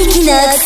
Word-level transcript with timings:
Equinox, 0.00 0.64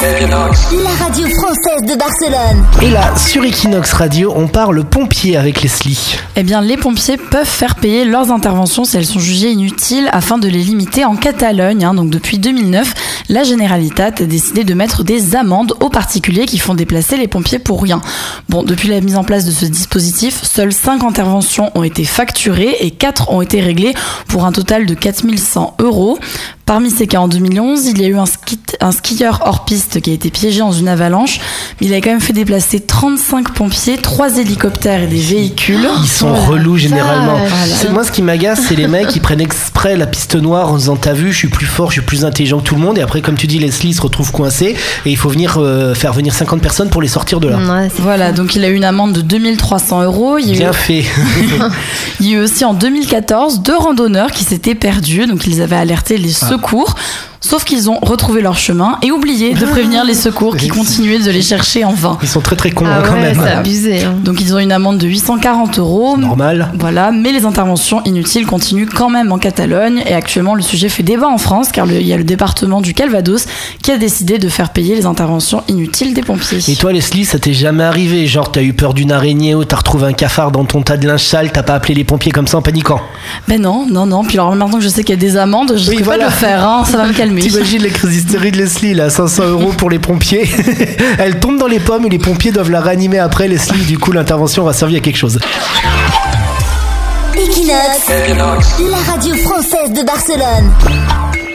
la 0.84 0.90
radio 1.04 1.26
française 1.26 1.90
de 1.90 1.96
Barcelone. 1.98 2.66
Et 2.82 2.90
là, 2.90 3.16
sur 3.16 3.42
Equinox 3.42 3.94
Radio, 3.94 4.30
on 4.36 4.46
parle 4.46 4.84
pompiers 4.84 5.38
avec 5.38 5.62
Leslie. 5.62 6.16
Eh 6.36 6.42
bien, 6.42 6.60
les 6.60 6.76
pompiers 6.76 7.16
peuvent 7.16 7.46
faire 7.46 7.76
payer 7.76 8.04
leurs 8.04 8.30
interventions 8.30 8.84
si 8.84 8.98
elles 8.98 9.06
sont 9.06 9.20
jugées 9.20 9.50
inutiles 9.50 10.10
afin 10.12 10.36
de 10.36 10.48
les 10.48 10.58
limiter 10.62 11.06
en 11.06 11.16
Catalogne. 11.16 11.82
hein. 11.82 11.94
Donc, 11.94 12.10
depuis 12.10 12.38
2009, 12.38 12.92
la 13.30 13.42
Generalitat 13.42 14.08
a 14.18 14.24
décidé 14.24 14.64
de 14.64 14.74
mettre 14.74 15.02
des 15.02 15.34
amendes 15.34 15.72
aux 15.80 15.88
particuliers 15.88 16.44
qui 16.44 16.58
font 16.58 16.74
déplacer 16.74 17.16
les 17.16 17.28
pompiers 17.28 17.58
pour 17.58 17.82
rien. 17.82 18.02
Bon, 18.50 18.62
depuis 18.62 18.88
la 18.90 19.00
mise 19.00 19.16
en 19.16 19.24
place 19.24 19.46
de 19.46 19.50
ce 19.50 19.64
dispositif, 19.64 20.42
seules 20.42 20.74
5 20.74 21.02
interventions 21.04 21.70
ont 21.74 21.84
été 21.84 22.04
facturées 22.04 22.76
et 22.80 22.90
4 22.90 23.30
ont 23.32 23.40
été 23.40 23.62
réglées 23.62 23.94
pour 24.28 24.44
un 24.44 24.52
total 24.52 24.84
de 24.84 24.92
4100 24.92 25.76
euros. 25.78 26.18
Parmi 26.66 26.90
ces 26.90 27.06
cas, 27.06 27.18
en 27.18 27.28
2011, 27.28 27.86
il 27.86 28.00
y 28.00 28.04
a 28.04 28.08
eu 28.08 28.16
un, 28.16 28.24
ski- 28.24 28.58
un 28.82 28.92
skieur 28.92 29.40
hors 29.46 29.64
piste 29.64 30.00
qui 30.00 30.10
a 30.10 30.12
été 30.12 30.30
piégé 30.30 30.58
dans 30.60 30.72
une 30.72 30.88
avalanche. 30.88 31.40
Il 31.80 31.94
a 31.94 31.98
quand 32.00 32.10
même 32.10 32.20
fait 32.20 32.32
déplacer 32.32 32.80
35 32.80 33.54
pompiers, 33.54 33.96
3 33.96 34.36
hélicoptères 34.38 35.02
et 35.02 35.06
des 35.06 35.20
véhicules. 35.20 35.86
Ils 36.02 36.08
sont 36.08 36.34
relous 36.34 36.76
généralement. 36.76 37.38
C'est- 37.66 37.90
Moi, 37.90 38.04
ce 38.04 38.12
qui 38.12 38.22
m'agace, 38.22 38.60
c'est 38.68 38.74
les 38.76 38.88
mecs 38.88 39.08
qui 39.08 39.20
prennent 39.20 39.40
exprès 39.40 39.96
la 39.96 40.06
piste 40.06 40.34
noire 40.36 40.70
en 40.72 40.76
disant 40.76 40.96
T'as 40.96 41.12
vu, 41.12 41.32
je 41.32 41.38
suis 41.38 41.48
plus 41.48 41.66
fort, 41.66 41.88
je 41.90 41.94
suis 42.00 42.02
plus 42.06 42.24
intelligent 42.24 42.58
que 42.58 42.64
tout 42.64 42.74
le 42.74 42.80
monde. 42.80 42.98
Et 42.98 43.02
après, 43.02 43.20
comme 43.22 43.36
tu 43.36 43.46
dis, 43.46 43.58
Leslie 43.58 43.94
se 43.94 44.02
retrouve 44.02 44.30
coincé 44.32 44.76
et 45.06 45.10
il 45.10 45.16
faut 45.16 45.28
venir 45.28 45.56
euh, 45.58 45.94
faire 45.94 46.12
venir 46.12 46.34
50 46.34 46.60
personnes 46.60 46.90
pour 46.90 47.00
les 47.02 47.08
sortir 47.08 47.40
de 47.40 47.48
là. 47.48 47.56
Ouais, 47.58 47.88
Voilà, 47.98 48.32
donc 48.32 48.54
il 48.56 48.64
a 48.64 48.68
eu 48.68 48.74
une 48.74 48.84
amende 48.84 49.12
de 49.12 49.20
2300 49.22 50.02
euros. 50.02 50.38
Il 50.38 50.54
eu 50.54 50.58
Bien 50.58 50.72
fait. 50.72 51.04
Il 52.20 52.28
y 52.28 52.34
a 52.34 52.38
eu 52.38 52.42
aussi 52.42 52.64
en 52.64 52.74
2014 52.74 53.60
deux 53.60 53.76
randonneurs 53.76 54.30
qui 54.30 54.44
s'étaient 54.44 54.74
perdus, 54.74 55.26
donc 55.26 55.46
ils 55.46 55.60
avaient 55.62 55.76
alerté 55.76 56.18
les 56.18 56.32
secours. 56.32 56.94
Sauf 57.44 57.64
qu'ils 57.64 57.90
ont 57.90 57.98
retrouvé 58.00 58.40
leur 58.40 58.56
chemin 58.56 58.98
et 59.02 59.10
oublié 59.10 59.52
de 59.52 59.66
prévenir 59.66 60.04
les 60.04 60.14
secours 60.14 60.56
qui 60.56 60.68
continuaient 60.68 61.18
de 61.18 61.30
les 61.30 61.42
chercher 61.42 61.84
en 61.84 61.92
vain. 61.92 62.16
Ils 62.22 62.28
sont 62.28 62.40
très 62.40 62.54
très 62.56 62.70
cons 62.70 62.84
Ah 62.88 62.98
hein, 62.98 63.02
quand 63.04 63.14
ouais, 63.14 63.20
même. 63.20 63.40
c'est 63.42 63.50
abusé. 63.52 64.04
hein. 64.04 64.14
Donc 64.22 64.40
ils 64.40 64.54
ont 64.54 64.58
une 64.58 64.70
amende 64.72 64.98
de 64.98 65.08
840 65.08 65.78
euros. 65.80 66.16
Normal. 66.16 66.70
Voilà, 66.78 67.10
mais 67.10 67.32
les 67.32 67.44
interventions 67.44 68.00
inutiles 68.04 68.46
continuent 68.46 68.86
quand 68.88 69.10
même 69.10 69.32
en 69.32 69.38
Catalogne 69.38 70.02
et 70.06 70.14
actuellement 70.14 70.54
le 70.54 70.62
sujet 70.62 70.88
fait 70.88 71.02
débat 71.02 71.28
en 71.28 71.36
France 71.38 71.70
car 71.72 71.90
il 71.90 72.06
y 72.06 72.12
a 72.12 72.16
le 72.16 72.24
département 72.24 72.80
du 72.80 72.94
Calvados 72.94 73.46
qui 73.82 73.90
a 73.90 73.98
décidé 73.98 74.38
de 74.38 74.48
faire 74.48 74.70
payer 74.70 74.94
les 74.94 75.04
interventions 75.04 75.64
inutiles 75.68 76.14
des 76.14 76.22
pompiers. 76.22 76.60
Et 76.68 76.76
toi, 76.76 76.92
Leslie, 76.92 77.24
ça 77.24 77.38
t'est 77.40 77.52
jamais 77.54 77.82
arrivé 77.84 78.26
Genre, 78.28 78.52
t'as 78.52 78.62
eu 78.62 78.72
peur 78.72 78.94
d'une 78.94 79.10
araignée 79.10 79.56
ou 79.56 79.64
t'as 79.64 79.76
retrouvé 79.76 80.06
un 80.06 80.12
cafard 80.12 80.52
dans 80.52 80.64
ton 80.64 80.80
tas 80.82 80.96
de 80.96 81.08
linge 81.08 81.24
sale, 81.24 81.50
t'as 81.52 81.64
pas 81.64 81.74
appelé 81.74 81.94
les 81.94 82.04
pompiers 82.04 82.30
comme 82.30 82.46
ça 82.46 82.56
en 82.58 82.62
paniquant? 82.62 83.00
Ben 83.48 83.60
non, 83.60 83.84
non, 83.90 84.06
non. 84.06 84.22
Puis 84.22 84.38
alors 84.38 84.54
maintenant 84.54 84.78
que 84.78 84.84
je 84.84 84.88
sais 84.88 85.02
qu'il 85.02 85.14
y 85.16 85.18
a 85.18 85.20
des 85.20 85.36
amendes, 85.36 85.74
je 85.76 85.90
Oui, 85.90 85.98
ne 85.98 86.04
voilà. 86.04 86.26
pas 86.26 86.30
le 86.30 86.36
faire, 86.36 86.68
hein, 86.68 86.84
ça 86.84 86.98
va 86.98 87.06
me 87.08 87.12
calmer. 87.12 87.31
T'imagines 87.40 87.82
les 87.82 87.90
crises 87.90 88.16
hystériques 88.16 88.54
de 88.54 88.58
Leslie, 88.58 88.94
là, 88.94 89.10
500 89.10 89.46
euros 89.48 89.72
pour 89.76 89.90
les 89.90 89.98
pompiers. 89.98 90.48
Elle 91.18 91.40
tombe 91.40 91.58
dans 91.58 91.66
les 91.66 91.80
pommes 91.80 92.06
et 92.06 92.10
les 92.10 92.18
pompiers 92.18 92.52
doivent 92.52 92.70
la 92.70 92.80
réanimer 92.80 93.18
après. 93.18 93.48
Leslie, 93.48 93.84
du 93.84 93.98
coup, 93.98 94.12
l'intervention 94.12 94.62
aura 94.62 94.72
servi 94.72 94.96
à 94.96 95.00
quelque 95.00 95.16
chose. 95.16 95.38
Equinox, 97.34 98.08
la 98.90 99.12
radio 99.12 99.34
française 99.36 99.92
de 99.92 100.04
Barcelone. 100.04 101.51